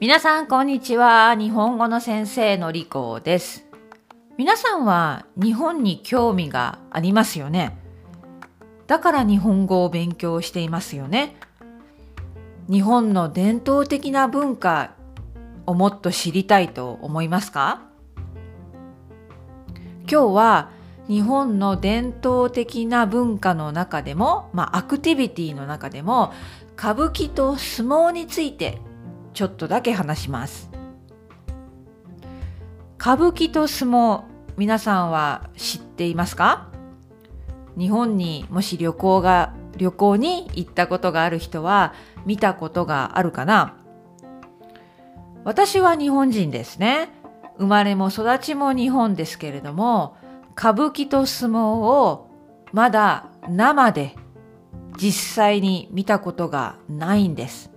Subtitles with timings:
[0.00, 1.34] 皆さんこんにちは。
[1.34, 3.66] 日本語の先生のりこです。
[4.36, 7.76] 皆さんは日本に興味がありますよね。
[8.86, 11.34] だから日本語を勉強していますよね。
[12.70, 14.92] 日本の伝統的な文化
[15.66, 17.82] をもっと知りたいと思いますか？
[20.08, 20.70] 今日は
[21.08, 26.32] 日本の伝統的な文化の中でも、まあ、アクティビティの中でも
[26.76, 28.80] 歌舞伎と相撲について
[29.38, 30.68] ちょっとだけ話します。
[33.00, 34.22] 歌舞伎と相撲
[34.56, 36.66] 皆さんは知っていますか？
[37.78, 41.94] 日本にもし旅行が旅行に行ったことがある人は
[42.26, 43.76] 見たことがあるかな？
[45.44, 47.08] 私は日本人ですね。
[47.58, 50.16] 生まれも育ちも日本ですけれども
[50.56, 52.28] 歌舞伎と相撲を
[52.72, 54.16] まだ生で
[54.96, 57.70] 実際に見たことがないんです。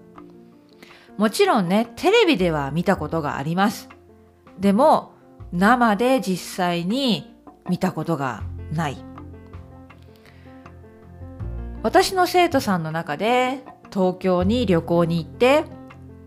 [1.17, 3.89] もちろんね、テレビでは見たことがあります。
[4.59, 5.13] でも、
[5.51, 7.35] 生で実際に
[7.69, 8.97] 見たことがない。
[11.83, 15.65] 私の生徒さんの中で東京に旅行に行って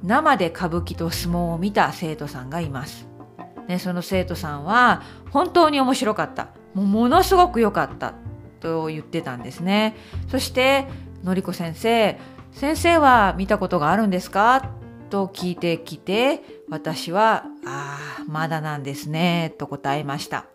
[0.03, 3.07] 生で歌舞伎と相撲を見た生徒さんがいます。
[3.69, 6.49] ね、その生徒さんは本当に面白かった。
[6.75, 8.15] もうものすごく良かった
[8.61, 9.97] と言ってたんですね。
[10.29, 10.87] そして
[11.23, 12.19] のりこ先生、
[12.55, 14.71] 先生は見たことがあるんですか？
[15.11, 20.47] と聞いてきて、私は、ああ、まだなんですね、と答えました。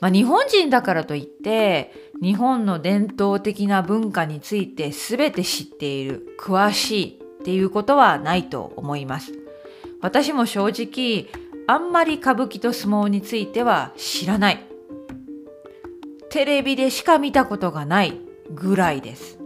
[0.00, 9.32] まあ、日本人だからといって、日本の伝統的な文化について全て知っている、詳しいっていうことはないと思います。
[10.02, 11.26] 私も正直、
[11.66, 14.66] あんまり歌舞伎と相撲については知らない。
[16.28, 19.39] テレビでしか見たことがないぐらいです。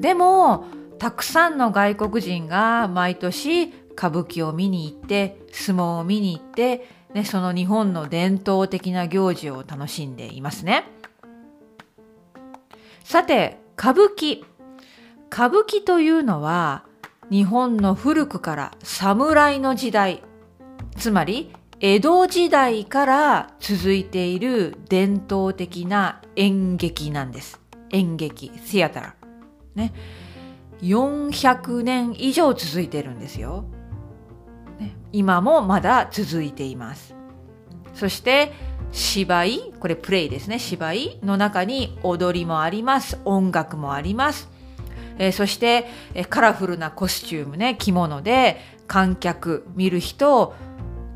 [0.00, 0.64] でも、
[0.98, 10.84] たくさんの外国人が毎年歌舞伎を見に行って、相撲を見に行って、ね、その日本の伝統的な行事を楽しんでいますね。
[13.04, 14.44] さて、歌舞伎。
[15.32, 16.84] 歌舞伎というのは、
[17.30, 20.22] 日本の古くから侍の時代、
[20.96, 27.60] つまり江戸時代から続いている伝統的な演劇なんです。
[27.90, 29.19] 演劇、シアター。
[29.74, 29.92] ね。
[30.82, 33.64] 400年以上続いてるんですよ。
[34.78, 37.14] ね、今もまだ続いています。
[37.94, 38.52] そして
[38.92, 40.58] 芝居、これプレイですね。
[40.58, 43.18] 芝居の中に踊りもあります。
[43.24, 44.48] 音楽もあります。
[45.18, 50.54] えー、そして、えー、カラフルなコスチュームね、着物で観客、見る人を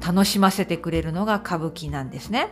[0.06, 2.50] 楽しませてくれるのが歌舞伎なんですね。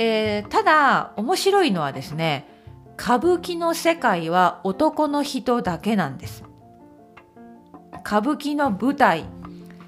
[0.00, 2.46] えー、ただ面白いのはですね
[2.96, 6.44] 歌舞伎の世界は男の人だけなんです。
[8.06, 9.24] 歌舞伎の舞台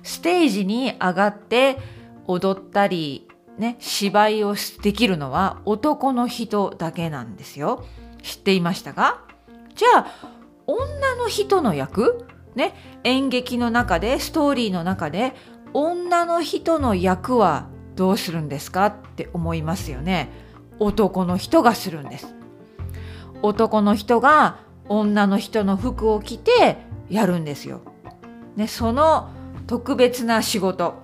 [0.02, 1.78] ステージに上がって
[2.26, 7.84] 踊ったりね芝居をできるのは男の人だけなんですよ。
[8.22, 9.24] 知っていましたか？
[9.76, 10.06] じゃあ
[10.66, 12.26] 女の人の役？
[12.56, 15.34] ね、演劇の中でストーリーの中で
[15.72, 17.68] 女の人の役は
[18.00, 20.30] どうするんですかって思いますよね
[20.78, 22.34] 男の人がするんです
[23.42, 26.78] 男の人が女の人の服を着て
[27.10, 27.82] やるんですよ、
[28.56, 29.28] ね、その
[29.66, 30.94] 特別な仕事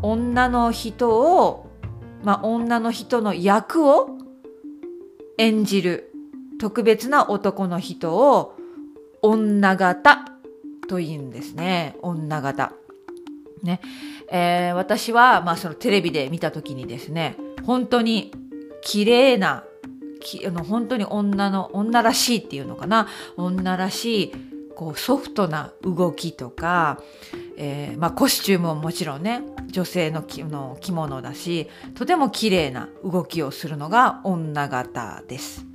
[0.00, 1.72] 女の人を
[2.22, 4.16] まあ女の人の役を
[5.38, 6.12] 演じる
[6.60, 8.56] 特別な男の人を
[9.22, 10.24] 女型
[10.88, 11.96] というんですね。
[12.00, 12.72] 女型。
[13.64, 13.80] ね。
[14.30, 17.36] えー、私は、まあそのテレビで見た時にですね、
[17.66, 18.32] 本当に
[18.82, 19.64] 綺麗な、
[20.20, 23.08] きあの本当に女の、女らしいっていうのかな。
[23.36, 24.32] 女らしい、
[24.74, 27.00] こうソフトな動きとか、
[27.56, 35.73] えー、まあコスチュームももちろんね、女性の着の着物だし、とても綺麗な動きをするのが女型です。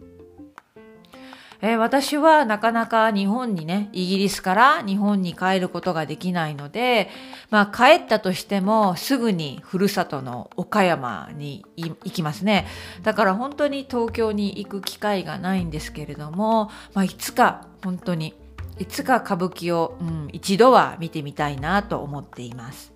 [1.62, 7.10] えー、私はなかなか日本にね、イギリスから日本に帰ることができないので、
[7.50, 12.66] まあ帰ったとしてもすぐにふるさとの岡山に行きますね。
[13.04, 18.36] だから本当に東京に行く機会がないんですけれども、まあいつか本当に、
[18.78, 22.94] いつか歌舞伎を、うん、一度は見てみたいなと思っています。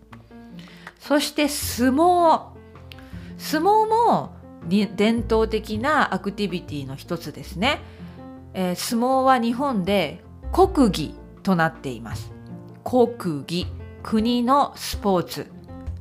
[0.99, 2.53] そして相撲。
[3.37, 4.37] 相撲も
[4.69, 7.81] 伝統的なアクティビティの一つですね。
[8.53, 12.31] えー、相撲は日本で国技となっています。
[12.83, 13.67] 国技、
[14.03, 15.51] 国のスポーツ、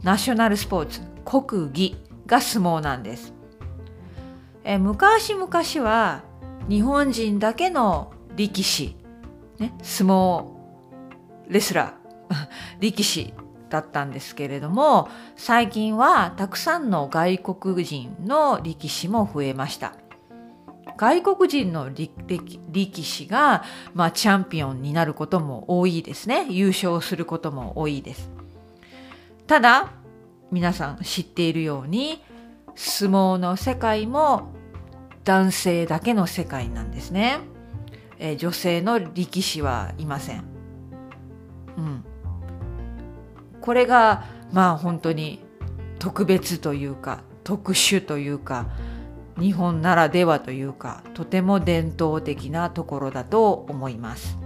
[0.03, 1.97] ナショナルスポーツ、国技
[2.27, 3.33] が相撲なんです。
[4.65, 5.49] えー、昔々
[5.89, 6.23] は
[6.69, 8.97] 日本人だけの力士、
[9.59, 10.47] ね、相撲
[11.49, 12.35] レスラー
[12.81, 13.35] 力士
[13.69, 19.95] だったんですけれども最近はたくさんの外国人の力士も増えました
[20.97, 26.47] 外国人の力士が、まあ、チャンピオンになることも多いですね。
[26.51, 28.31] 優勝することも多いです。
[29.47, 29.93] ただ
[30.51, 32.23] 皆さん知っているように
[32.75, 34.53] 相撲の世界も
[35.25, 37.39] 男性だけの世界なんですね、
[38.19, 40.45] えー、女性の力士はいません。
[41.77, 42.05] うん。
[43.61, 45.41] これがまあ本当に
[45.99, 48.67] 特別というか特殊というか
[49.39, 54.39] 日本ならではというかとても伝統的なところだと思います。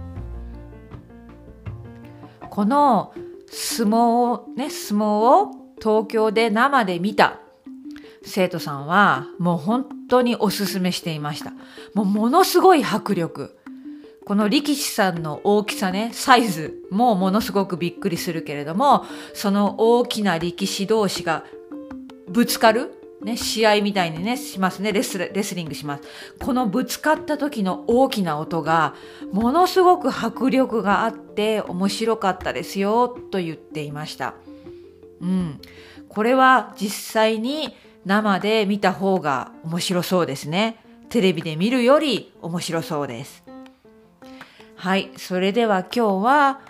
[2.49, 3.13] この
[3.49, 5.05] 相撲をね相撲
[5.43, 7.39] を東京で生で見た
[8.23, 11.53] 生徒さんはもう本当におすすめしていました。
[11.93, 13.57] もうものすごい迫力。
[14.25, 21.45] この力士さんの大きさね、サイズもものすごくびっくりするけれども、その大きな力士同士が
[22.27, 22.91] ぶつかる
[23.27, 25.17] ね、試合みたいにね、しますねレス。
[25.17, 26.03] レスリングします。
[26.39, 28.95] このぶつかった時の大きな音が、
[29.33, 34.33] ものすごく迫力があって面白かったですよ、と言っていました。
[35.19, 35.59] うん。
[36.07, 37.75] これは実際に
[38.05, 40.81] 生で見た方が面白そうですね。
[41.09, 43.43] テレビで見るより面白そうです。
[44.75, 46.61] はい、それでは今日は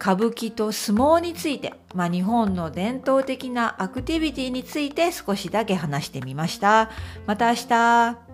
[0.00, 6.90] 歌舞伎と相撲について、まあ、日本の伝統的なアクティビティについて少しだけ話してみました。
[7.26, 8.27] また明日。